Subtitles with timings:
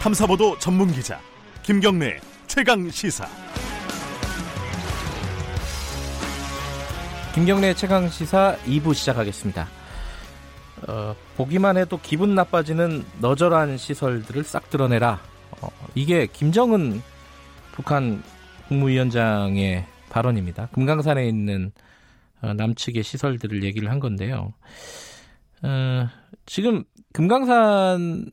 [0.00, 1.20] 탐사보도 전문 기자
[1.64, 3.26] 김경래 최강 시사.
[7.34, 9.68] 김경래 최강 시사 2부 시작하겠습니다.
[10.86, 15.20] 어, 보기만 해도 기분 나빠지는 너절한 시설들을 싹 드러내라.
[15.60, 17.02] 어, 이게 김정은
[17.72, 18.22] 북한
[18.68, 20.68] 국무위원장의 발언입니다.
[20.68, 21.72] 금강산에 있는
[22.40, 24.54] 어, 남측의 시설들을 얘기를 한 건데요.
[25.62, 26.08] 어,
[26.46, 28.30] 지금 금강산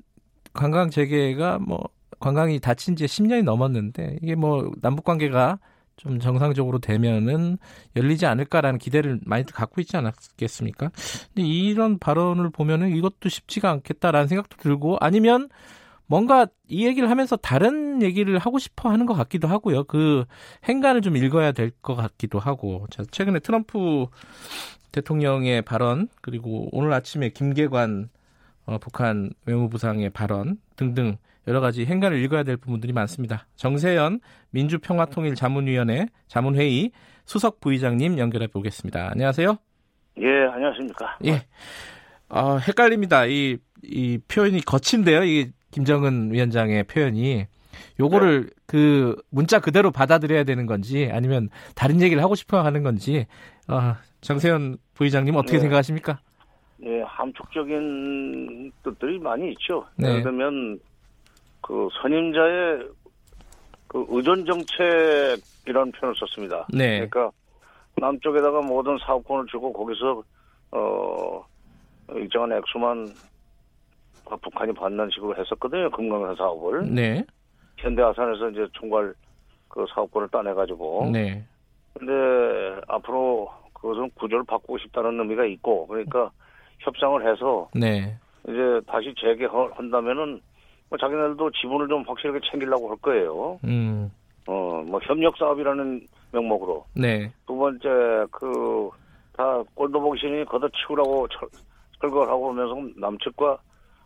[0.56, 1.84] 관광 재개가 뭐
[2.20, 5.60] 관광이 닫힌 지 10년이 넘었는데 이게 뭐 남북 관계가
[5.98, 7.58] 좀 정상적으로 되면은
[7.96, 10.92] 열리지 않을까라는 기대를 많이 갖고 있지 않았겠습니까?
[11.34, 15.50] 근데 이런 발언을 보면은 이것도 쉽지가 않겠다라는 생각도 들고 아니면
[16.08, 19.86] 뭔가 이 얘기를 하면서 다른 얘기를 하고 싶어 하는 것 같기도 하고요.
[19.86, 20.26] 그
[20.66, 22.86] 행간을 좀 읽어야 될 것 같기도 하고.
[22.92, 24.08] 자, 최근에 트럼프
[24.92, 28.10] 대통령의 발언 그리고 오늘 아침에 김계관
[28.66, 33.48] 어, 북한 외무부상의 발언 등등 여러 가지 행간을 읽어야 될 부분들이 많습니다.
[33.56, 34.20] 정세현
[34.52, 36.92] 민주평화통일자문위원회 자문회의
[37.26, 39.10] 수석 부의장님 연결해 보겠습니다.
[39.12, 39.58] 안녕하세요.
[40.20, 41.18] 예, 안녕하십니까.
[41.26, 41.46] 예.
[42.30, 43.26] 어, 헷갈립니다.
[43.26, 45.24] 이, 이 표현이 거친데요.
[45.24, 47.46] 이 김정은 위원장의 표현이.
[48.00, 48.50] 요거를 네.
[48.66, 53.28] 그 문자 그대로 받아들여야 되는 건지 아니면 다른 얘기를 하고 싶어 하는 건지
[53.68, 55.60] 어, 정세현 부의장님 어떻게 네.
[55.60, 56.20] 생각하십니까?
[57.26, 59.86] 네, 함축적인 뜻들이 많이 있죠.
[59.98, 60.10] 네.
[60.10, 60.80] 예를 들면
[61.62, 62.88] 그 선임자의
[63.88, 66.68] 그 의존 정책이라는 표현을 썼습니다.
[66.74, 67.08] 네.
[67.08, 67.32] 그러니까
[67.98, 70.24] 남쪽에다가 모든 사업권을 주고 거기서
[70.72, 71.46] 어
[72.14, 73.14] 일정한 액수만
[74.42, 75.90] 북한이 받는 식으로 했었거든요.
[75.92, 76.94] 금강산 사업을.
[76.94, 77.26] 네.
[77.78, 79.14] 현대아산에서 이제 총괄
[79.70, 81.10] 그 사업권을 따내가지고.
[81.12, 81.44] 네.
[81.94, 86.32] 근데 앞으로 그것은 구조를 바꾸고 싶다는 의미가 있고 그러니까
[86.86, 88.16] 협상을 해서 네.
[88.48, 90.40] 이제 다시 재개한다면은
[90.90, 93.60] 뭐 자기네들도 지분을 좀 확실하게 챙기려고 할 거예요.
[93.64, 94.12] 음.
[94.48, 96.02] 어, 뭐 협력 사업이라는
[96.32, 96.86] 명목으로.
[96.96, 97.32] 네.
[97.48, 97.90] 두 번째
[98.32, 98.90] 그
[99.36, 101.48] 다 꼴도 보기 싫으니 걷어치우라고 철,
[102.00, 103.58] 철거를 하고 오면서 남측과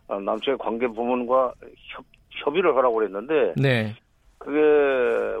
[0.08, 1.52] 어, 남측의 관계 부문과
[1.94, 3.54] 협, 협의를 하라고 그랬는데.
[3.56, 3.94] 네.
[4.38, 4.58] 그게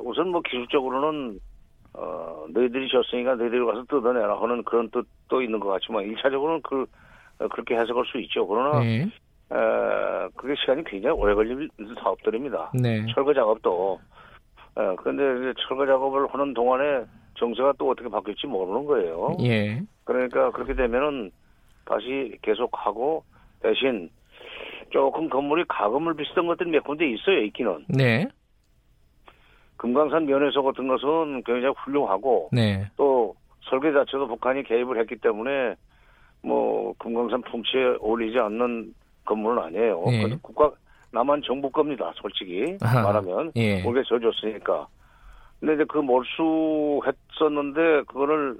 [0.04, 1.40] 우선 뭐 기술적으로는
[1.94, 6.84] 어 너희들이 졌으니까 너희들이 가서 뜯어내라 하는 그런 뜻도 있는 것 같지만 일차적으로는 그
[7.48, 8.46] 그렇게 해석할 수 있죠.
[8.46, 9.02] 그러나 네.
[9.02, 11.68] 에, 그게 시간이 굉장히 오래 걸리는
[12.02, 12.72] 사업들입니다.
[12.74, 13.04] 네.
[13.14, 14.00] 철거 작업도.
[14.78, 19.36] 에, 그런데 철거 작업을 하는 동안에 정세가 또 어떻게 바뀔지 모르는 거예요.
[19.42, 19.82] 예.
[20.04, 21.30] 그러니까 그렇게 되면은
[21.84, 23.24] 다시 계속하고
[23.60, 24.10] 대신
[24.90, 27.84] 조금 건물이 가금을 비슷한 것들이 몇 군데 있어요, 있기는.
[27.88, 28.28] 네.
[29.76, 32.86] 금강산 면에서 같은 것은 굉장히 훌륭하고 네.
[32.96, 35.74] 또 설계 자체도 북한이 개입을 했기 때문에
[36.42, 40.04] 뭐 금강산 풍치에 어울리지 않는 건물은 아니에요.
[40.08, 40.36] 예.
[40.42, 40.70] 국가
[41.12, 42.12] 남한 정부 겁니다.
[42.16, 43.02] 솔직히 아하.
[43.02, 43.82] 말하면 예.
[43.84, 44.86] 올게 져줬으니까.
[45.58, 48.58] 근데 이제 그 몰수했었는데 그거를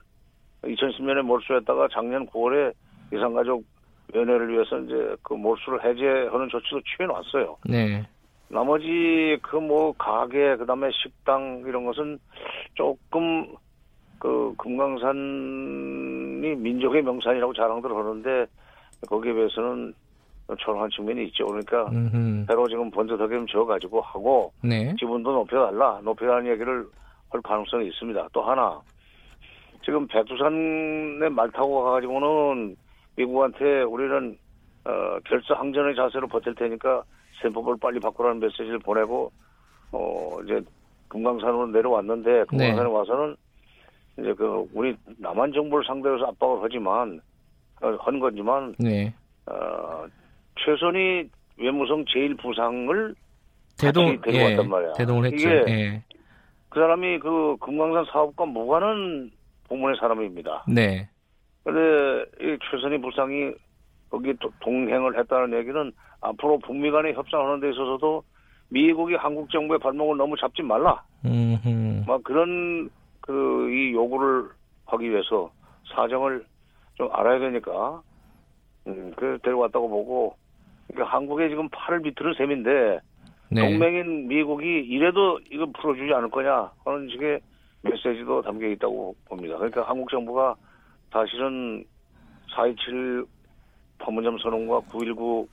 [0.62, 2.72] 2010년에 몰수했다가 작년 9월에
[3.12, 3.64] 이산가족
[4.14, 7.56] 연회를 위해서 이제 그 몰수를 해제하는 조치도 취해 놨어요.
[7.64, 8.04] 네.
[8.48, 12.18] 나머지 그 뭐 가게 그다음에 식당 이런 것은
[12.74, 13.46] 조금
[14.20, 15.16] 그 금강산이
[16.56, 18.46] 민족의 명산이라고 자랑들 하는데
[19.08, 19.94] 거기에 비해서는
[20.58, 21.46] 초라한 측면이 있죠.
[21.46, 22.46] 그러니까 음흠.
[22.46, 24.94] 배로 지금 번듯하게 좀 지어가지고 하고 네.
[24.98, 26.86] 지분도 높여달라, 높여달라는 얘기를
[27.30, 28.28] 할 가능성이 있습니다.
[28.32, 28.78] 또 하나
[29.84, 32.76] 지금 백두산에 말 타고 가가지고는
[33.16, 34.36] 미국한테 우리는
[34.84, 37.04] 어, 결사 항전의 자세로 버틸 테니까
[37.40, 39.32] 셈법을 빨리 바꾸라는 메시지를 보내고
[39.92, 40.60] 어 이제
[41.08, 42.94] 금강산으로 내려왔는데 금강산에 네.
[42.94, 43.36] 와서는
[44.18, 47.20] 이제 그 우리 남한 정부를 상대로 해서 압박을 하지만
[47.82, 49.12] 어, 한 거지만 네.
[49.46, 50.04] 어
[50.64, 53.14] 최선희 외무성 제일 부상을
[53.78, 54.92] 대동 데려왔단 예, 말이야.
[54.92, 55.36] 대동을 했죠.
[55.36, 56.02] 이게 예.
[56.68, 59.30] 그 사람이 그 금강산 사업과 무관한
[59.68, 60.64] 부문의 사람입니다.
[60.68, 61.08] 네.
[61.64, 63.52] 근데 이 최선희 부상이
[64.10, 68.22] 거기 동행을 했다는 얘기는 앞으로 북미 간의 협상하는 데 있어서도
[68.68, 71.02] 미국이 한국 정부의 발목을 너무 잡지 말라.
[71.24, 72.04] 음흠.
[72.06, 72.90] 막 그런
[73.30, 74.50] 그 이 요구를
[74.86, 75.50] 하기 위해서
[75.94, 76.44] 사정을
[76.94, 78.02] 좀 알아야 되니까
[78.86, 80.36] 음, 그 데려왔다고 보고
[80.88, 82.98] 그러니까 한국에 지금 팔을 비틀은 셈인데
[83.52, 83.60] 네.
[83.62, 87.40] 동맹인 미국이 이래도 이거 풀어주지 않을 거냐 하는 식의
[87.82, 89.56] 메시지도 담겨 있다고 봅니다.
[89.56, 90.54] 그러니까 한국 정부가
[91.12, 91.84] 사실은
[92.54, 93.26] 4.27
[93.98, 95.46] 판문점 선언과 9.19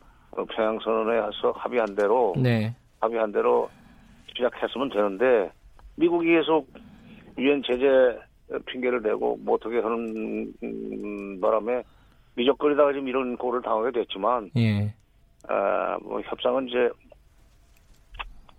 [0.50, 2.75] 평양 선언에 해서 합의한 대로 네.
[3.00, 3.69] 합의한 대로
[4.35, 5.51] 시작했으면 되는데
[5.95, 6.68] 미국이 계속
[7.38, 7.86] 유엔 제재
[8.66, 11.84] 핑계를 대고 뭐 어떻게 하는 바람에
[12.36, 14.94] 미적거리다가 지금 이런 꼴을 당하게 됐지만 예.
[15.48, 16.89] 아, 뭐 협상은 이제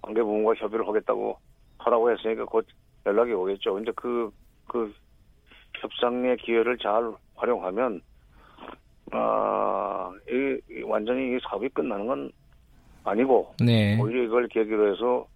[0.02, 1.38] 관계 부문과 협의를 하겠다고
[1.78, 2.66] 하라고 했으니까 곧
[3.06, 3.74] 연락이 오겠죠.
[3.74, 4.30] 근데 그,
[4.66, 4.92] 그
[5.80, 8.00] 협상의 기회를 잘 활용하면,
[9.12, 12.32] 아, 이, 완전히 이 사업이 끝나는 건
[13.04, 13.98] 아니고, 네.
[14.00, 15.26] 오히려 이걸 계기로 해서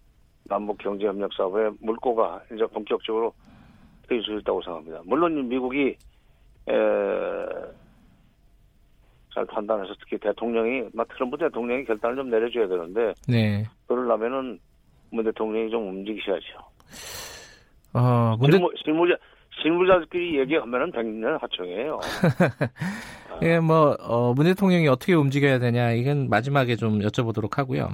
[0.45, 3.33] 남북 경제협력 사업의 물꼬가 이제 본격적으로
[4.09, 5.01] 트일 수 있다고 생각합니다.
[5.05, 5.97] 물론 미국이
[6.69, 6.73] 에,
[9.35, 13.65] 잘 판단해서 특히 대통령이 막 트럼프 대통령이 결단을 좀 내려줘야 되는데 네.
[13.87, 14.59] 그러려면은
[15.11, 16.59] 문 대통령이 좀 움직이셔야죠.
[17.95, 19.15] 어, 근데 실무, 실무자
[19.63, 22.01] 실무자들끼리 얘기하면은 백년 하청이에요.
[23.43, 27.89] 예, 뭐, 어, 문 대통령이 어떻게 움직여야 되냐, 이건 마지막에 좀 여쭤보도록 하고요.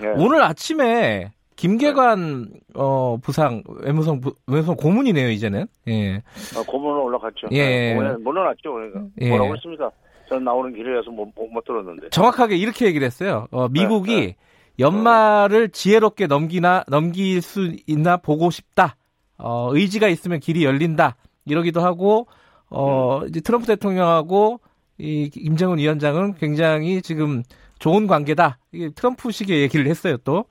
[0.00, 0.08] 네.
[0.16, 5.66] 오늘 아침에 김계관 어 부상 외무성 부, 외무성 고문이네요 이제는.
[5.88, 6.22] 예.
[6.56, 7.48] 아, 고문은 올라갔죠.
[7.50, 7.92] 예.
[7.92, 8.72] 고문에 물러났죠.
[8.72, 9.28] 그러니까 예.
[9.28, 9.90] 뭐라고 했습니까?
[10.30, 12.08] 저는 나오는 길이라서 못, 못, 들었는데.
[12.10, 13.46] 정확하게 이렇게 얘기를 했어요.
[13.50, 14.36] 어, 미국이 네, 네.
[14.78, 18.96] 연말을 지혜롭게 넘기나 넘길 수 있나 보고 싶다.
[19.36, 21.16] 어, 의지가 있으면 길이 열린다.
[21.44, 22.26] 이러기도 하고
[22.70, 23.28] 어, 음.
[23.28, 24.60] 이제 트럼프 대통령하고
[24.96, 27.42] 이 김정은 위원장은 굉장히 지금
[27.80, 28.58] 좋은 관계다.
[28.72, 30.46] 이게 트럼프식의 얘기를 했어요, 또.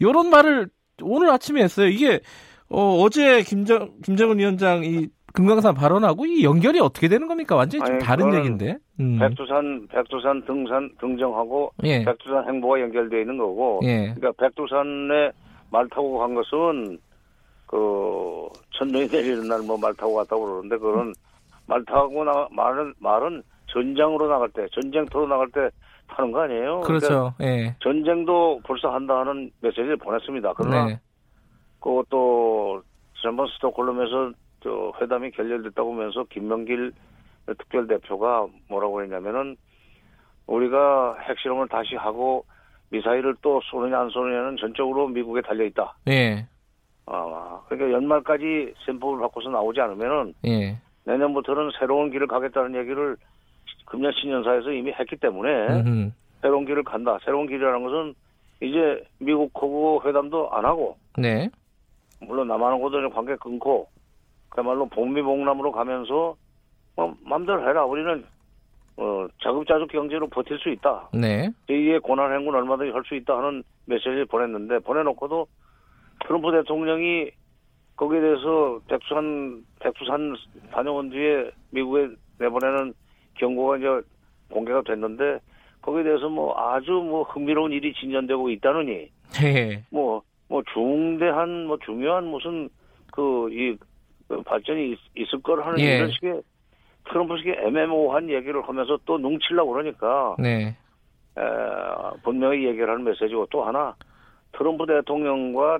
[0.00, 0.68] 요런 말을
[1.02, 1.88] 오늘 아침에 했어요.
[1.88, 2.20] 이게,
[2.68, 7.56] 어, 어제 김정, 김정은 위원장 이 금강산 발언하고 이 연결이 어떻게 되는 겁니까?
[7.56, 8.78] 완전히 좀 아니, 다른 얘기인데.
[9.00, 9.18] 음.
[9.18, 12.04] 백두산, 백두산 등산, 등정하고 예.
[12.04, 13.80] 백두산 행보가 연결되어 있는 거고.
[13.82, 14.14] 예.
[14.14, 15.32] 그러니까 백두산에
[15.70, 16.98] 말 타고 간 것은
[17.66, 18.48] 그
[18.78, 21.12] 천둥이 내리는 날 뭐 말 타고 갔다고 그러는데 그거는
[21.66, 23.42] 말 타고 나 말은 말은
[23.72, 25.68] 전장으로 나갈 때 전쟁터로 나갈 때
[26.06, 26.80] 하는 거 아니에요?
[26.80, 27.34] 그렇죠.
[27.36, 27.76] 그러니까 예.
[27.80, 30.52] 전쟁도 벌써 한다는 메시지를 보냈습니다.
[30.56, 31.00] 그러나 네.
[31.80, 32.82] 그것도
[33.20, 36.92] 지난번 스톡홀름에서 저 회담이 결렬됐다고 하면서 김명길
[37.58, 39.56] 특별 대표가 뭐라고 했냐면은
[40.46, 42.44] 우리가 핵실험을 다시 하고
[42.90, 45.96] 미사일을 또 쏘느냐 안 쏘느냐는 전적으로 미국에 달려 있다.
[46.08, 46.46] 예.
[47.06, 50.78] 아, 그러니까 연말까지 샘플을 바꿔서 나오지 않으면은 예.
[51.04, 53.16] 내년부터는 새로운 길을 가겠다는 얘기를
[53.86, 56.10] 금년 신년사에서 이미 했기 때문에 음흠.
[56.40, 57.18] 새로운 길을 간다.
[57.24, 58.14] 새로운 길이라는 것은
[58.60, 61.48] 이제 미국하고 회담도 안 하고 네.
[62.20, 63.88] 물론 남한하고도 관계 끊고
[64.48, 66.36] 그야말로 복미복남으로 가면서
[66.96, 67.84] 뭐 마음대로 해라.
[67.84, 68.24] 우리는
[68.96, 71.08] 어, 자급자족 경제로 버틸 수 있다.
[71.12, 71.50] 네.
[71.68, 75.46] 제2의 고난 행군 얼마든지 할 수 있다 하는 메시지를 보냈는데 보내놓고도
[76.26, 77.30] 트럼프 대통령이
[77.96, 80.36] 거기에 대해서 백두산 백두산
[80.70, 82.08] 다녀온 뒤에 미국에
[82.38, 82.94] 내보내는
[83.34, 83.86] 경고가 이제
[84.50, 85.40] 공개가 됐는데
[85.82, 89.10] 거기에 대해서 뭐 아주 뭐 흥미로운 일이 진전되고 있다느니
[89.90, 92.68] 뭐뭐 뭐 중대한 뭐 중요한 무슨
[93.12, 93.76] 그이
[94.28, 95.96] 그 발전이 있, 있을 걸 하는 예.
[95.96, 96.42] 이런 식의
[97.08, 100.76] 트럼프식의 애매모호한 얘기를 하면서 또 눈치려고 그러니까 네.
[101.36, 101.42] 에,
[102.22, 103.94] 분명히 얘기를 하는 메시지고 또 하나
[104.52, 105.78] 트럼프 대통령과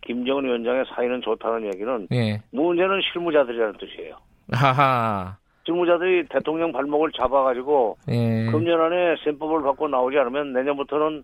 [0.00, 2.40] 김정은 위원장의 사이는 좋다는 얘기는 예.
[2.50, 4.16] 문제는 실무자들이라는 뜻이에요.
[4.52, 5.36] 하하.
[5.64, 8.46] 실무자들이 대통령 발목을 잡아가지고 예.
[8.50, 11.22] 금년 안에 셈법을 받고 나오지 않으면 내년부터는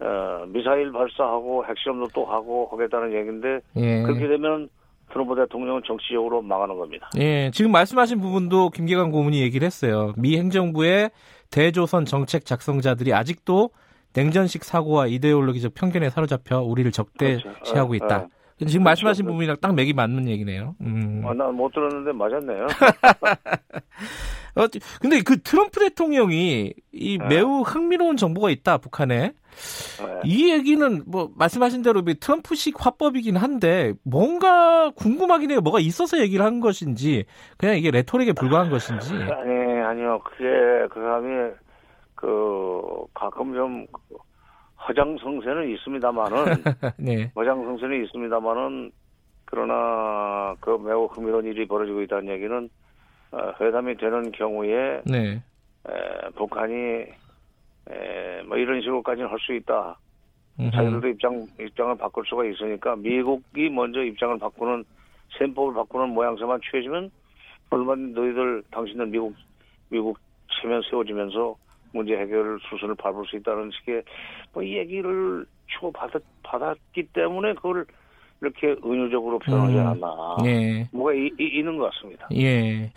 [0.00, 4.02] 어, 미사일 발사하고 핵실험도 또 하고 하겠다는 얘기인데 예.
[4.02, 4.68] 그렇게 되면
[5.10, 7.08] 트럼프 대통령은 정치적으로 망하는 겁니다.
[7.16, 10.12] 예, 지금 말씀하신 부분도 김계관 고문이 얘기를 했어요.
[10.16, 11.10] 미 행정부의
[11.50, 13.70] 대조선 정책 작성자들이 아직도
[14.14, 17.94] 냉전식 사고와 이데올로기적 편견에 사로잡혀 우리를 적대시하고 그렇죠.
[17.94, 18.16] 있다.
[18.16, 18.28] 어, 어.
[18.66, 19.32] 지금 말씀하신 그렇죠.
[19.34, 20.74] 부분이랑 딱 맥이 맞는 얘기네요.
[20.80, 21.22] 음.
[21.26, 22.66] 아, 난 못 들었는데 맞았네요.
[24.56, 24.66] 어,
[25.02, 27.26] 근데 그 트럼프 대통령이 이 네.
[27.28, 29.32] 매우 흥미로운 정보가 있다, 북한에.
[29.98, 30.20] 네.
[30.24, 35.60] 이 얘기는 뭐 말씀하신 대로 트럼프식 화법이긴 한데 뭔가 궁금하긴 해요.
[35.60, 37.26] 뭐가 있어서 얘기를 한 것인지
[37.58, 39.12] 그냥 이게 레토릭에 불과한 것인지.
[39.12, 40.20] 아니, 아니요.
[40.24, 40.44] 그게
[40.90, 41.50] 그 사람이
[42.14, 42.80] 그
[43.12, 43.86] 가끔 좀
[44.88, 46.44] 허장성세는 있습니다만은
[46.98, 47.30] 네.
[47.34, 48.92] 허장성세는 있습니다만은
[49.44, 52.68] 그러나 그 매우 흥미로운 일이 벌어지고 있다는 얘기는
[53.32, 55.42] 어, 회담이 되는 경우에 네.
[55.88, 59.98] 에, 북한이 에, 뭐 이런 식으로까지는 할 수 있다.
[60.58, 60.70] 음흠.
[60.70, 64.84] 자기들도 입장 입장을 바꿀 수가 있으니까 미국이 먼저 입장을 바꾸는
[65.38, 67.10] 셈법을 바꾸는 모양새만 취해지면
[67.70, 69.34] 얼마나 너희들 당신들 미국
[69.90, 70.18] 미국
[70.60, 71.56] 체면 세워지면서
[71.96, 74.02] 문제 해결 수순을 밟을 수 있다는 식의
[74.52, 77.86] 뭐 얘기를 주고 받았, 받았기 때문에 그걸
[78.40, 80.36] 이렇게 은유적으로 표현하지 음, 않았나.
[80.44, 80.88] 예.
[80.92, 82.28] 뭐가 이, 이, 있는 것 같습니다.
[82.34, 82.92] 예.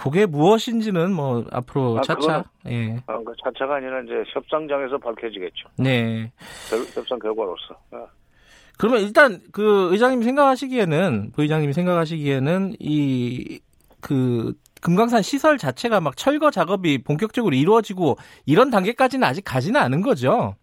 [0.00, 2.44] 그게 무엇인지는 뭐 앞으로 아, 차차.
[2.68, 2.96] 예.
[3.06, 5.68] 아, 그 차차가 아니라 이제 협상장에서 밝혀지겠죠.
[5.78, 6.30] 네.
[6.70, 7.76] 결, 협상 결과로서.
[7.90, 8.06] 아.
[8.78, 13.58] 그러면 일단 그 의장님 생각하시기에는 부의장님이 생각하시기에는 이
[14.04, 14.52] 그
[14.84, 20.54] 금강산 시설 자체가 막 철거 작업이 본격적으로 이루어지고 이런 단계까지는 아직 가지는 않은 거죠.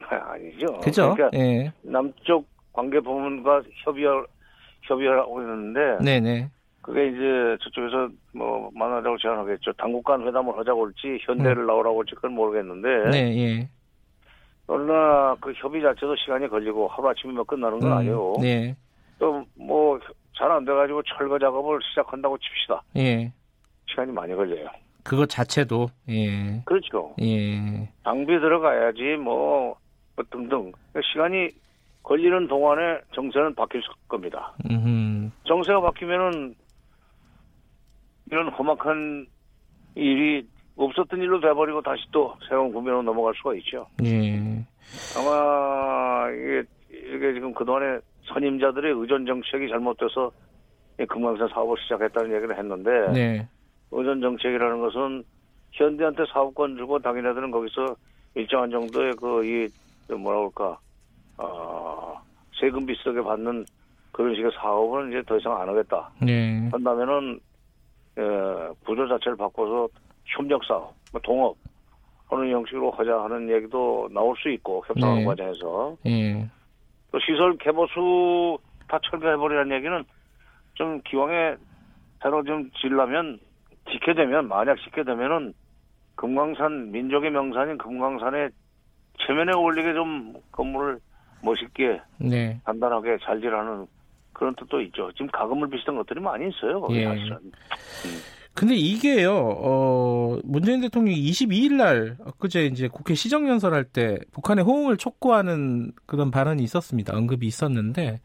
[0.00, 0.80] 아니죠.
[0.80, 1.14] 그죠?
[1.14, 1.70] 그러니까 예.
[1.82, 4.24] 남쪽 관계 부문과 협의를
[4.82, 6.02] 협의를 하고 있는데.
[6.02, 6.50] 네네.
[6.80, 9.72] 그게 이제 저쪽에서 뭐 만나자고 제안하겠죠.
[9.74, 11.66] 당국 간 회담을 하자고 할지 현대를 음.
[11.66, 13.10] 나오라고 할지 그건 모르겠는데.
[13.10, 13.68] 네, 예.
[14.66, 18.34] 그러나 그 협의 자체도 시간이 걸리고 하루 아침이면 끝나는 건 음, 아니에요.
[18.40, 18.74] 네.
[19.18, 20.00] 또뭐
[20.36, 22.82] 잘 안 돼가지고 철거 작업을 시작한다고 칩시다.
[22.96, 23.32] 예.
[23.88, 24.68] 시간이 많이 걸려요.
[25.02, 26.62] 그것 자체도 예.
[26.64, 27.14] 그렇죠.
[27.20, 27.88] 예.
[28.04, 29.76] 장비 들어가야지 뭐,
[30.16, 30.72] 뭐 등등
[31.12, 31.50] 시간이
[32.02, 34.52] 걸리는 동안에 정세는 바뀔 겁니다.
[34.70, 35.30] 음흠.
[35.46, 36.54] 정세가 바뀌면은
[38.30, 39.26] 이런 험악한
[39.94, 43.86] 일이 없었던 일로 돼버리고 다시 또 새로운 국면으로 넘어갈 수가 있죠.
[44.04, 44.64] 예.
[45.16, 50.32] 아마 이게 이게 지금 그동안에 선임자들의 의존 정책이 잘못돼서
[51.08, 53.48] 금강산 사업을 시작했다는 얘기를 했는데 네.
[53.90, 55.24] 의존 정책이라는 것은
[55.72, 57.96] 현대한테 사업권 주고 당연히들은 거기서
[58.34, 59.68] 일정한 정도의 그 이
[60.12, 60.78] 뭐라 그럴까
[61.38, 62.20] 어,
[62.60, 63.64] 세금 비싸게 받는
[64.12, 66.10] 그런 식의 사업은 이제 더 이상 안 하겠다.
[66.22, 66.68] 네.
[66.70, 67.40] 한다면은
[68.16, 68.22] 에,
[68.84, 69.88] 구조 자체를 바꿔서
[70.24, 71.56] 협력 사업, 뭐 동업
[72.28, 75.26] 하는 형식으로 하자 하는 얘기도 나올 수 있고 협상하는 네.
[75.26, 76.48] 과정에서 네.
[77.14, 80.04] 또 시설 개보수 다 철거해버리라는 얘기는
[80.74, 81.54] 좀 기왕에
[82.20, 83.38] 새로 좀 질라면
[83.88, 85.54] 지게 되면 만약 지게 되면은
[86.16, 88.48] 금강산 민족의 명산인 금강산에
[89.20, 90.98] 최면에 올리게 좀 건물을
[91.44, 92.60] 멋있게 네.
[92.64, 93.86] 단단하게 잘 지라는
[94.32, 95.12] 그런 뜻도 있죠.
[95.12, 96.80] 지금 가금을 비슷한 것들이 많이 있어요.
[96.80, 97.04] 거기 예.
[97.04, 97.36] 사실은.
[97.36, 98.33] 음.
[98.54, 105.90] 근데 이게요, 어, 문재인 대통령이 22일 날, 그제 이제 국회 시정연설할 때 북한의 호응을 촉구하는
[106.06, 107.16] 그런 발언이 있었습니다.
[107.16, 108.20] 언급이 있었는데,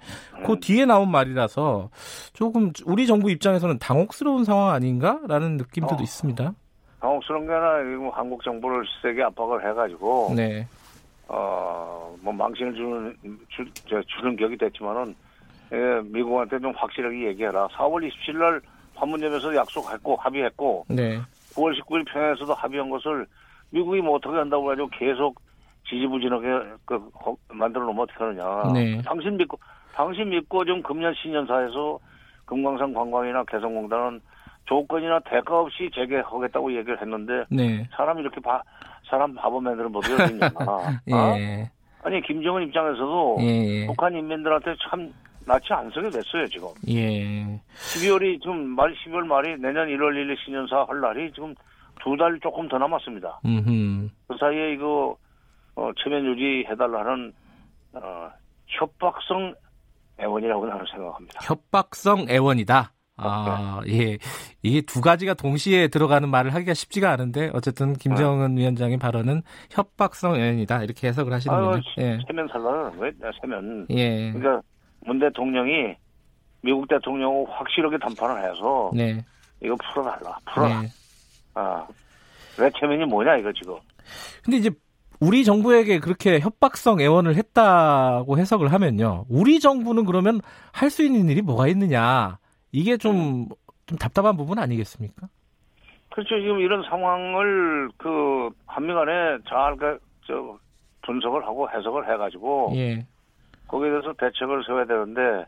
[0.46, 0.60] 그 음.
[0.60, 1.90] 뒤에 나온 말이라서
[2.34, 6.54] 조금 우리 정부 입장에서는 당혹스러운 상황 아닌가라는 느낌도 어, 있습니다.
[7.02, 10.68] 당혹스러운 게 아니라 한국 정부를 세게 압박을 해가지고, 네.
[11.28, 13.18] 어, 뭐 망신을 주는,
[13.50, 13.66] 주,
[14.06, 15.16] 주는 격이 됐지만은,
[15.72, 17.68] 예, 미국한테 좀 확실하게 얘기해라.
[17.70, 18.62] 4월 27일 날
[19.00, 21.20] 판문점에서 약속했고 합의했고 네.
[21.56, 23.26] 9월 19일 평양에서도 합의한 것을
[23.72, 25.42] 미국이 뭐 어떻게 한다고 해가지고 계속
[25.88, 26.48] 지지부진하게
[26.86, 27.12] 그
[27.50, 28.74] 만들어 놓으면 어떻게 하느냐.
[28.74, 29.02] 네.
[29.04, 29.60] 당신 믿고
[29.94, 32.00] 당신 믿고 좀 금년 신년사에서
[32.46, 34.22] 금강산 관광이나 개성공단은
[34.66, 37.88] 조건이나 대가 없이 재개하겠다고 얘기를 했는데 네.
[37.96, 38.62] 사람 이렇게 바,
[39.10, 40.50] 사람 바보 만들어 못 되겠냐.
[41.10, 41.14] 예.
[41.14, 41.68] 어?
[42.04, 43.46] 아니 김정은 입장에서도 예.
[43.46, 43.86] 예.
[43.88, 45.12] 북한 인민들한테 참
[45.50, 46.68] 낯이 안 서게 됐어요, 지금.
[46.88, 47.44] 예.
[47.76, 51.54] 12월이 지금 말, 12월 말이 내년 1월 1일 신년사 할 날이 지금
[52.04, 53.42] 두 달 조금 더 남았습니다.
[53.46, 54.08] 음흠.
[54.28, 55.18] 그 사이에 이거,
[55.76, 57.34] 어, 체면 유지해달라는,
[57.94, 58.30] 어,
[58.68, 59.54] 협박성
[60.20, 61.40] 애원이라고 나는 생각합니다.
[61.44, 62.94] 협박성 애원이다?
[63.22, 64.18] 아, 예.
[64.62, 68.62] 이게 두 가지가 동시에 들어가는 말을 하기가 쉽지가 않은데, 어쨌든 김정은 네.
[68.62, 69.42] 위원장의 발언은
[69.72, 70.84] 협박성 애원이다.
[70.84, 71.72] 이렇게 해석을 하시는군요.
[71.72, 72.18] 아유, 예.
[72.28, 73.88] 세면 살라는 거예요, 세면.
[73.90, 74.32] 예.
[74.32, 74.62] 그러니까
[75.06, 75.96] 문 대통령이
[76.62, 79.24] 미국 대통령하고 확실하게 담판을 해서 네.
[79.62, 80.82] 이거 풀어달라, 풀어라.
[80.82, 80.88] 네.
[81.56, 81.88] 아,
[82.60, 83.76] 외체면이 뭐냐 이거 지금.
[84.44, 84.70] 근데 이제
[85.22, 89.26] 우리 정부에게 그렇게 협박성 애원을 했다고 해석을 하면요.
[89.30, 90.40] 우리 정부는 그러면
[90.72, 92.38] 할 수 있는 일이 뭐가 있느냐.
[92.72, 93.48] 이게 좀,
[93.86, 95.28] 좀 답답한 부분 아니겠습니까?
[96.12, 96.40] 그렇죠.
[96.40, 99.12] 지금 이런 상황을 그 한미 간에
[99.48, 100.58] 잘 그, 저,
[101.02, 103.06] 분석을 하고 해석을 해가지고 예.
[103.70, 105.46] 거기에 대해서 대책을 세워야 되는데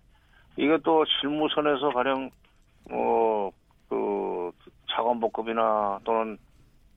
[0.55, 2.29] 이것도 실무선에서 가령
[2.89, 4.51] 뭐그
[4.89, 6.37] 차관복급이나 또는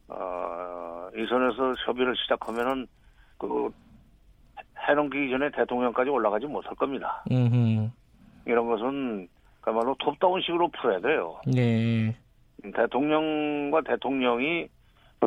[0.08, 2.86] 어, 이 선에서 협의를 시작하면은
[3.38, 3.70] 그
[4.86, 7.24] 해넘기기 전에 대통령까지 올라가지 못할 겁니다.
[7.30, 7.88] 음흠.
[8.46, 9.28] 이런 것은
[9.62, 11.40] 그야말로 톱다운식으로 풀어야 돼요.
[11.46, 12.14] 네.
[12.74, 14.68] 대통령과 대통령이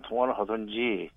[0.04, 1.10] 통화를 하든지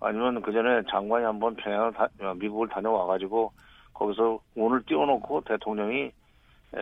[0.00, 3.52] 아니면 그 전에 장관이 한번 평양을 다, 미국을 다녀와가지고
[3.94, 6.10] 거기서 운을 띄워놓고 대통령이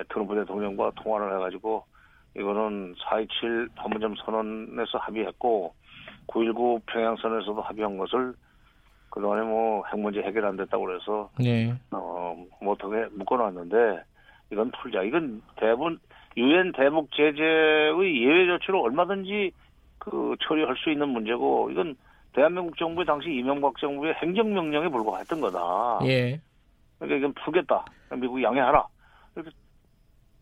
[0.08, 1.84] 트럼프 대통령과 통화를 해가지고
[2.36, 5.74] 이거는 4.27 판문점 선언에서 합의했고
[6.26, 8.34] 9.19 평양선에서도 합의한 것을
[9.10, 11.74] 그동안에 뭐 핵문제 해결 안 됐다고 그래서 네.
[11.90, 14.02] 어, 뭐 어떻게 묶어놨는데
[14.50, 15.02] 이건 풀자.
[15.02, 15.98] 이건 대부분
[16.36, 19.52] 유엔 대북 제재의 예외 조치로 얼마든지
[19.98, 21.94] 그 처리할 수 있는 문제고 이건
[22.32, 26.00] 대한민국 정부의 당시 이명박 정부의 행정명령에 불과했던 거다.
[26.06, 26.40] 예.
[27.02, 27.84] 그러니까 이건 풀겠다.
[28.16, 28.86] 미국이 양해하라.
[29.36, 29.50] 이렇게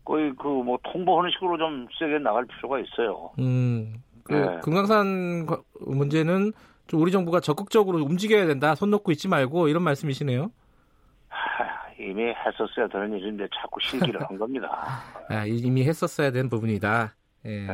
[0.03, 3.31] 거의 그 뭐 통보하는 식으로 좀 세게 나갈 필요가 있어요.
[3.39, 3.95] 음.
[4.23, 4.59] 그 네.
[4.63, 5.47] 금강산
[5.79, 6.53] 문제는
[6.87, 8.75] 좀 우리 정부가 적극적으로 움직여야 된다.
[8.75, 10.51] 손 놓고 있지 말고 이런 말씀이시네요.
[11.29, 11.63] 하,
[11.99, 14.69] 이미 했었어야 되는 일인데 자꾸 실기를 한 겁니다.
[15.29, 17.15] 아, 이미 했었어야 되는 부분이다.
[17.45, 17.65] 예.
[17.65, 17.73] 네.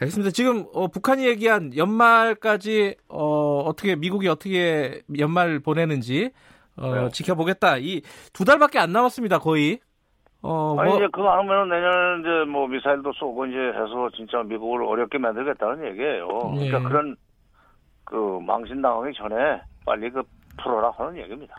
[0.00, 0.30] 알겠습니다.
[0.32, 6.32] 지금 어, 북한이 얘기한 연말까지 어, 어떻게 미국이 어떻게 연말 보내는지
[6.76, 7.08] 어, 네.
[7.10, 7.78] 지켜보겠다.
[7.78, 8.02] 이
[8.32, 9.38] 두 달밖에 안 남았습니다.
[9.38, 9.78] 거의.
[10.42, 10.98] 어, 아니 뭐...
[10.98, 16.28] 이제 그거 하면 내년 이제 뭐 미사일도 쏘고 이제 해서 진짜 미국을 어렵게 만들겠다는 얘기예요.
[16.56, 16.68] 네.
[16.68, 17.16] 그러니까 그런
[18.04, 20.22] 그 망신 당하기 전에 빨리 그
[20.60, 21.54] 풀어라 하는 얘기입니다.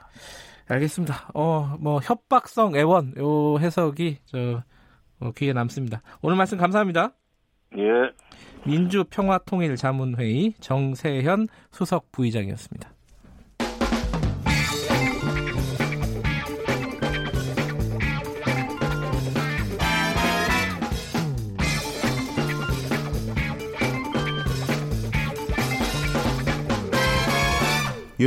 [0.70, 1.30] 알겠습니다.
[1.34, 4.62] 어, 뭐 협박성 애원 요 해석이 저
[5.22, 6.02] 어, 귀에 남습니다.
[6.22, 7.12] 오늘 말씀 감사합니다.
[7.78, 7.84] 예.
[8.66, 12.90] 민주평화통일자문회의 정세현 수석 부의장이었습니다.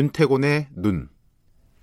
[0.01, 1.09] 윤태곤의 눈.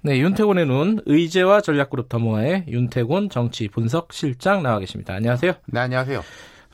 [0.03, 5.15] 네, 윤태곤의 눈, 의제와 전략그룹 더모아의 윤태곤 정치 분석 실장 나와 계십니다.
[5.15, 5.53] 안녕하세요.
[5.65, 6.21] 네, 안녕하세요.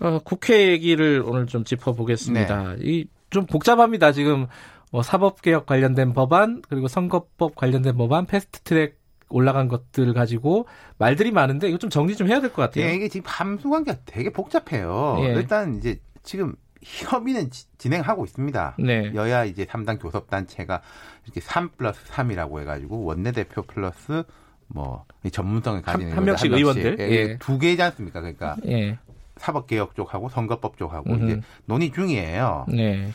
[0.01, 2.75] 어, 국회 얘기를 오늘 좀 짚어보겠습니다.
[2.75, 2.77] 네.
[2.81, 4.11] 이좀 복잡합니다.
[4.11, 4.47] 지금
[4.91, 10.67] 뭐 사법개혁 관련된 법안 그리고 선거법 관련된 법안 패스트트랙 올라간 것들 가지고
[10.97, 12.83] 말들이 많은데 이거 좀 정리 좀 해야 될 것 같아요.
[12.85, 15.17] 예, 이게 지금 함수 관계가 되게 복잡해요.
[15.19, 15.25] 예.
[15.35, 18.75] 일단 이제 지금 협의는 지, 진행하고 있습니다.
[18.79, 19.11] 네.
[19.13, 20.81] 여야 이제 3당 교섭단체가
[21.25, 24.23] 이렇게 3 플러스 3이라고 해가지고 원내대표 플러스
[24.67, 27.37] 뭐 전문성을 가지는 한, 한 명씩 의원들 예, 예.
[27.37, 28.21] 두 개지 않습니까?
[28.21, 28.97] 그러니까 예.
[29.37, 31.25] 사법개혁 쪽하고 선거법 쪽하고 음흠.
[31.25, 32.65] 이제 논의 중이에요.
[32.69, 33.11] 네.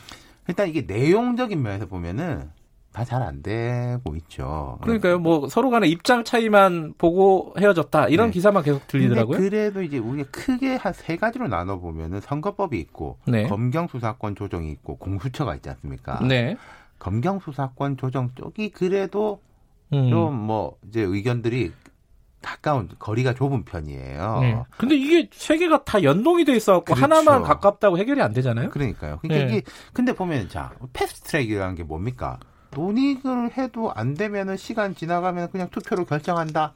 [0.47, 2.49] 일단 이게 내용적인 면에서 보면은
[2.95, 4.79] 다 잘 안 되고 있죠.
[4.81, 5.19] 그러니까요.
[5.19, 8.33] 뭐 서로 간의 입장 차이만 보고 헤어졌다 이런 네.
[8.33, 9.37] 기사만 계속 들리더라고요.
[9.37, 13.47] 그래도 이제 우리가 크게 한 세 가지로 나눠 보면은 선거법이 있고 네.
[13.47, 16.19] 검경 수사권 조정이 있고 공수처가 있지 않습니까?
[16.25, 16.55] 네.
[16.99, 19.41] 검경 수사권 조정 쪽이 그래도
[19.93, 20.09] 음.
[20.09, 21.73] 좀뭐 이제 의견들이
[22.41, 24.39] 가까운 거리가 좁은 편이에요.
[24.41, 24.61] 네.
[24.77, 27.03] 근데 이게 세 개가 다 연동이 돼 있어 갖고 그렇죠.
[27.03, 28.69] 하나만 가깝다고 해결이 안 되잖아요.
[28.69, 29.17] 그러니까요.
[29.21, 29.57] 그러니까 네.
[29.57, 32.39] 이게 근데 보면 자 패스트 트랙이라는 게 뭡니까?
[32.75, 36.73] 논의를 해도 안 되면은 시간 지나가면 그냥 투표로 결정한다.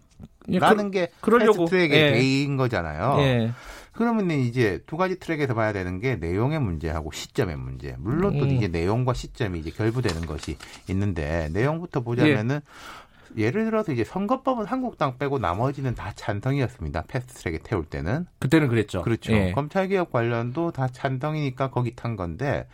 [0.50, 1.66] 예, 라는 그, 게 그러려고.
[1.66, 2.12] 패스트 트랙의 예.
[2.14, 3.18] 베인 거잖아요.
[3.20, 3.52] 예.
[3.92, 7.96] 그러면 이제 두 가지 트랙에서 봐야 되는 게 내용의 문제하고 시점의 문제.
[8.00, 8.52] 물론 또 음.
[8.52, 10.58] 이제 내용과 시점이 이제 결부되는 것이
[10.88, 12.62] 있는데 내용부터 보자면은
[13.38, 13.44] 예.
[13.44, 17.04] 예를 들어서 이제 선거법은 한국당 빼고 나머지는 다 찬성이었습니다.
[17.08, 18.26] 패스트트랙에 태울 때는.
[18.40, 19.04] 그때는 그랬죠.
[19.04, 19.34] 그렇죠.
[19.34, 19.52] 예.
[19.52, 22.68] 검찰개혁 관련도 다 찬성이니까 거기 탄 건데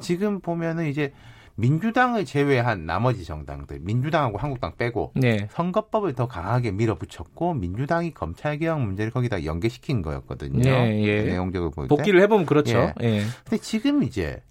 [0.00, 1.12] 지금 보면은 이제
[1.60, 5.46] 민주당을 제외한 나머지 정당들, 민주당하고 한국당 빼고 네.
[5.50, 10.62] 선거법을 더 강하게 밀어붙였고 민주당이 검찰개혁 문제를 거기다 연계시킨 거였거든요.
[10.62, 11.22] 네, 예.
[11.22, 11.88] 내용적으로 볼 때.
[11.94, 12.92] 복귀를 해보면 그렇죠.
[13.02, 13.06] 예.
[13.06, 13.22] 예.
[13.44, 14.42] 근데 지금 이제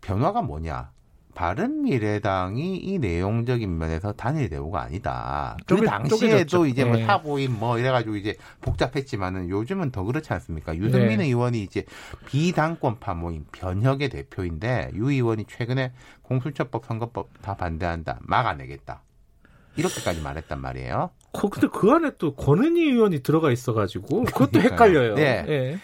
[0.00, 0.92] 변화가 뭐냐?
[1.36, 5.58] 바른 미래당이 이 내용적인 면에서 단일 대우가 아니다.
[5.66, 7.04] 그 당시에도 이제 뭐 네.
[7.04, 10.74] 사보임 뭐 이래가지고 이제 복잡했지만은 요즘은 더 그렇지 않습니까?
[10.74, 11.26] 유승민 네.
[11.26, 11.84] 의원이 이제
[12.24, 19.02] 비당권파 모임 변혁의 대표인데 유 의원이 최근에 공수처법 선거법 다 반대한다 막아내겠다
[19.76, 21.10] 이렇게까지 말했단 말이에요.
[21.34, 24.72] 그, 근데 그 안에 또 권은희 의원이 들어가 있어가지고 그것도 그러니까요.
[24.72, 25.14] 헷갈려요.
[25.16, 25.42] 네.
[25.42, 25.78] 네.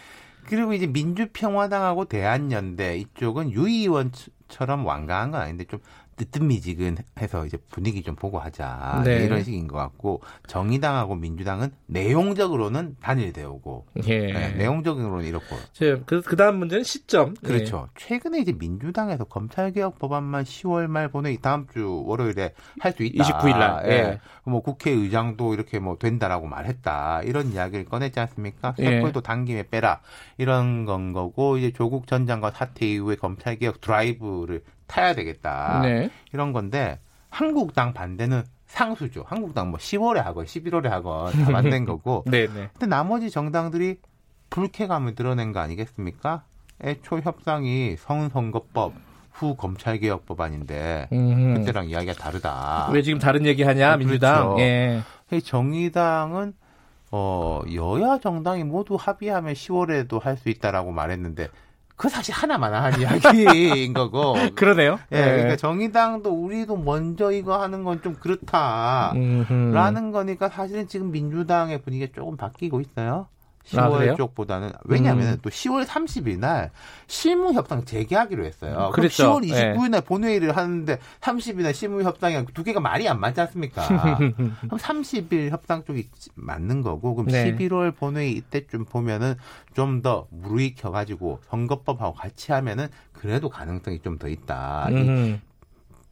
[0.45, 4.11] 그리고 이제 민주평화당하고 대한연대 이쪽은 유 의원
[4.53, 5.79] 처럼 완강한 건 아닌데 좀
[6.15, 9.25] 뜨뜻미지근해서 이제 분위기 좀 보고 하자 네.
[9.25, 14.19] 이런 식인 것 같고 정의당하고 민주당은 내용적으로는 단일되오고 예.
[14.31, 15.55] 네, 내용적으로는 이렇고
[16.05, 17.99] 그, 그 다음 문제는 시점 그렇죠 예.
[17.99, 23.57] 최근에 이제 민주당에서 검찰개혁 법안만 10월 말 보내 다음 주 월요일에 할 수 있다 29일
[23.57, 23.91] 날 예.
[23.91, 24.19] 예.
[24.45, 29.23] 뭐 국회의장도 이렇게 뭐 된다라고 말했다 이런 이야기를 꺼냈지 않습니까 촛불도 예.
[29.23, 30.01] 당김에 빼라
[30.37, 35.79] 이런 건 거고 이제 조국 전 장관 사퇴 이후에 검찰개혁 드라이브를 타야 되겠다.
[35.83, 36.09] 네.
[36.33, 39.23] 이런 건데 한국당 반대는 상수죠.
[39.27, 42.23] 한국당 뭐 10월에 하건 11월에 하건 다 만든 거고.
[42.27, 42.69] 네, 네.
[42.73, 43.97] 근데 나머지 정당들이
[44.49, 46.43] 불쾌감을 드러낸 거 아니겠습니까?
[46.83, 48.93] 애초 협상이 성선거법
[49.31, 51.59] 후 검찰개혁 법안인데 음흠.
[51.59, 52.89] 그때랑 이야기가 다르다.
[52.91, 54.55] 왜 지금 다른 얘기하냐 어, 민주당?
[54.55, 54.61] 그렇죠.
[54.61, 55.01] 예.
[55.43, 56.53] 정의당은
[57.11, 61.47] 어 여야 정당이 모두 합의하면 10월에도 할 수 있다라고 말했는데
[61.95, 64.35] 그 사실 하나만 한 이야기인 거고.
[64.55, 64.99] 그러네요.
[65.11, 65.31] 예, 네.
[65.31, 72.35] 그러니까 정의당도 우리도 먼저 이거 하는 건 좀 그렇다라는 거니까 사실은 지금 민주당의 분위기가 조금
[72.35, 73.27] 바뀌고 있어요.
[73.65, 75.37] 10월 아, 쪽보다는 왜냐하면 음.
[75.41, 76.71] 또 10월 30일 날
[77.07, 78.91] 실무 협상 재개하기로 했어요.
[78.93, 79.23] 그렇죠.
[79.39, 80.01] 10월 29일 날 네.
[80.01, 83.87] 본회의를 하는데 30일 날 실무 협상이 두 개가 말이 안 맞지 않습니까?
[84.17, 87.55] 그럼 30일 협상 쪽이 맞는 거고 그럼 네.
[87.55, 89.35] 11월 본회의 이때쯤 보면은
[89.73, 94.87] 좀 더 무르익 혀 가지고 선거법하고 같이 하면은 그래도 가능성이 좀 더 있다.
[94.89, 95.41] 음.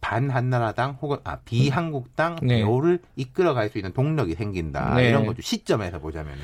[0.01, 2.57] 반한나라당 혹은 아 비한국당 네.
[2.57, 5.09] 대우를 이끌어갈 수 있는 동력이 생긴다 네.
[5.09, 6.41] 이런 거죠 시점에서 보자면은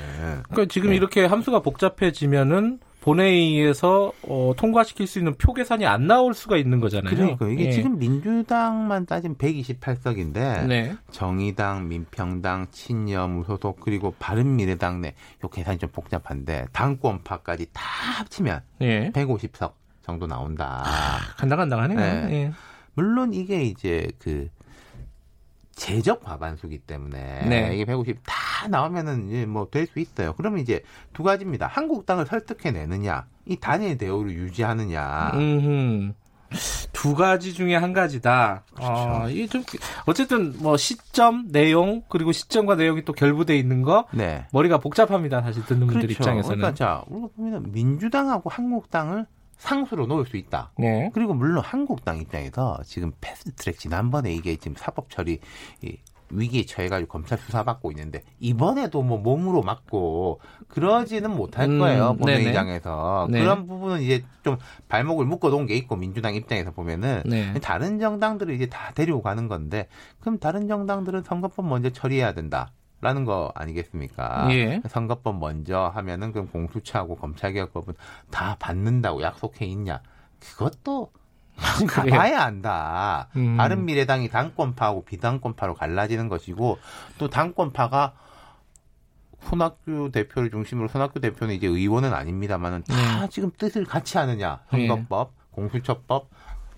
[0.48, 0.96] 그러니까 지금 네.
[0.96, 7.14] 이렇게 함수가 복잡해지면은 본회의에서 어, 통과시킬 수 있는 표 계산이 안 나올 수가 있는 거잖아요.
[7.14, 7.72] 그러니까 이게 예.
[7.72, 10.94] 지금 민주당만 따지면 128석인데 네.
[11.10, 15.12] 정의당, 민평당, 친여, 무소속 그리고 바른미래당 내요
[15.50, 17.82] 계산이 좀 복잡한데 당권파까지 다
[18.18, 19.10] 합치면 예.
[19.12, 20.82] 150석 정도 나온다.
[20.84, 21.98] 아, 간당간당하네요.
[21.98, 22.28] 네.
[22.32, 22.52] 예.
[22.98, 24.48] 물론 이게 이제 그
[25.76, 27.74] 제적 과반수기 때문에 네.
[27.74, 30.34] 이게 150 다 나오면은 이제 뭐될 수 있어요.
[30.36, 30.82] 그러면 이제
[31.12, 31.68] 두 가지입니다.
[31.68, 35.30] 한국당을 설득해내느냐, 이 단일 대우를 유지하느냐.
[35.34, 36.12] 음흠.
[36.92, 38.64] 두 가지 중에 한 가지다.
[38.74, 38.92] 그렇죠.
[38.92, 39.62] 어, 이게 좀
[40.06, 44.44] 어쨌든 뭐 시점, 내용 그리고 시점과 내용이 또 결부돼 있는 거 네.
[44.50, 45.42] 머리가 복잡합니다.
[45.42, 46.14] 사실 듣는 분들 그렇죠.
[46.14, 46.56] 입장에서는.
[46.56, 49.26] 그러니까 자, 우리가 보면 민주당하고 한국당을
[49.58, 50.72] 상수로 놓을 수 있다.
[50.78, 51.10] 네.
[51.12, 55.40] 그리고 물론 한국당 입장에서 지금 패스트트랙 지난번에 이게 지금 사법 처리
[56.30, 63.28] 위기에 처해가지고 검찰 수사받고 있는데 이번에도 뭐 몸으로 맞고 그러지는 못할 음, 거예요 음, 본회의장에서
[63.30, 63.40] 네.
[63.40, 67.54] 그런 부분은 이제 좀 발목을 묶어놓은 게 있고 민주당 입장에서 보면은 네.
[67.60, 69.88] 다른 정당들을 이제 다 데리고 가는 건데
[70.20, 72.72] 그럼 다른 정당들은 선거법 먼저 처리해야 된다.
[73.00, 74.48] 라는 거 아니겠습니까?
[74.50, 74.82] 예.
[74.88, 77.94] 선거법 먼저 하면은 그럼 공수처하고 검찰개혁법은
[78.30, 80.02] 다 받는다고 약속해 있냐?
[80.40, 81.12] 그것도
[81.88, 83.28] 가봐야 안다.
[83.36, 83.56] 음.
[83.56, 86.78] 바른 미래당이 당권파하고 비당권파로 갈라지는 것이고
[87.18, 88.14] 또 당권파가
[89.42, 93.28] 손학규 대표를 중심으로 손학규 대표는 이제 의원은 아닙니다만은 다 네.
[93.30, 94.60] 지금 뜻을 같이 하느냐?
[94.70, 95.44] 선거법, 네.
[95.52, 96.28] 공수처법,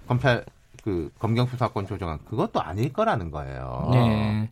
[0.06, 0.44] 검찰
[0.82, 3.88] 그 검경 수 사권 조정안 그것도 아닐 거라는 거예요.
[3.92, 4.50] 네.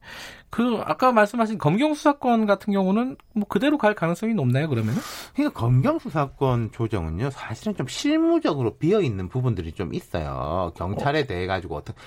[0.50, 5.00] 그 아까 말씀하신 검경 수 사권 같은 경우는 뭐 그대로 갈 가능성이 높나요, 그러면은?
[5.34, 10.72] 그러니까 검경 수 사권 조정은요, 사실은 좀 실무적으로 비어 있는 부분들이 좀 있어요.
[10.76, 11.26] 경찰에 어.
[11.26, 11.98] 대해 가지고 어떻게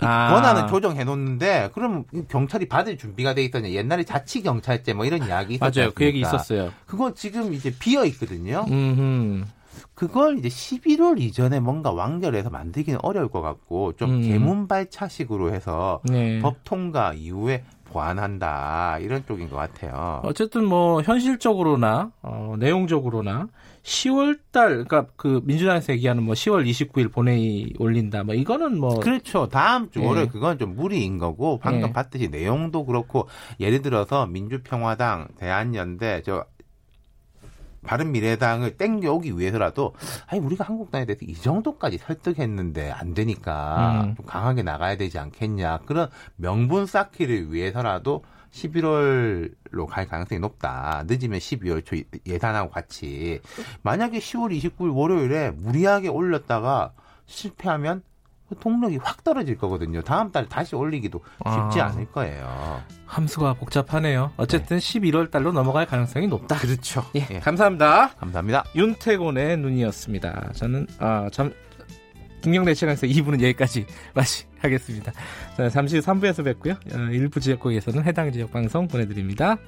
[0.00, 0.32] 아.
[0.34, 3.70] 권한을 조정해 놓는데 그럼 경찰이 받을 준비가 돼 있더냐.
[3.70, 5.80] 옛날에 자치 경찰제 뭐 이런 이야기 있었죠.
[5.80, 5.92] 맞아요.
[5.94, 6.72] 그 얘기 있었어요.
[6.86, 8.64] 그거 지금 이제 비어 있거든요.
[8.68, 9.44] 음흠.
[9.94, 14.22] 그걸 이제 11월 이전에 뭔가 완결해서 만들기는 어려울 것 같고 좀 음.
[14.22, 16.38] 개문발차식으로 해서 네.
[16.40, 20.20] 법 통과 이후에 보완한다 이런 쪽인 것 같아요.
[20.24, 23.48] 어쨌든 뭐 현실적으로나 어, 내용적으로나
[23.82, 29.90] 10월달 그러니까 그 민주당에서 얘기하는 뭐 10월 29일 본회의 올린다 뭐 이거는 뭐 그렇죠 다음
[29.90, 30.30] 주 월요일 예.
[30.30, 31.92] 그건 좀 무리인 거고 방금 예.
[31.92, 33.28] 봤듯이 내용도 그렇고
[33.58, 36.44] 예를 들어서 민주평화당 대한연대 저
[37.82, 39.94] 바른 미래당을 땡겨오기 위해서라도
[40.26, 44.14] 아니 우리가 한국당에 대해서 이 정도까지 설득했는데 안 되니까 음.
[44.16, 51.04] 좀 강하게 나가야 되지 않겠냐 그런 명분 쌓기를 위해서라도 11월로 갈 가능성이 높다.
[51.06, 53.40] 늦으면 12월 초 예산하고 같이
[53.82, 56.92] 만약에 10월 29일 월요일에 무리하게 올렸다가
[57.26, 58.02] 실패하면
[58.50, 60.02] 그 동력이 확 떨어질 거거든요.
[60.02, 62.82] 다음 달에 다시 올리기도 쉽지 아, 않을 거예요.
[63.06, 64.32] 함수가 복잡하네요.
[64.36, 65.00] 어쨌든 네.
[65.00, 66.56] 11월 달로 넘어갈 가능성이 높다.
[66.56, 67.04] 그렇죠.
[67.14, 67.38] 예, 예.
[67.38, 68.08] 감사합니다.
[68.18, 68.64] 감사합니다.
[68.74, 70.50] 윤태곤의 눈이었습니다.
[70.54, 71.54] 저는 아, 참
[72.42, 75.12] 김경래 채널에서 2부는 여기까지 마치하겠습니다.
[75.70, 76.72] 잠시 후 3부에서 뵙고요.
[76.72, 79.58] 어, 일부 지역국에서는 해당 지역 방송 보내드립니다.